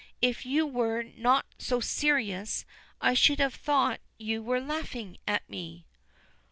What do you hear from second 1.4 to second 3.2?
so serious I